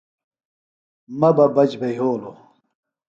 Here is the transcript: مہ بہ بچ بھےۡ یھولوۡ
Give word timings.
مہ 1.19 1.29
بہ 1.35 1.45
بچ 1.55 1.71
بھےۡ 1.79 1.93
یھولوۡ 1.97 2.37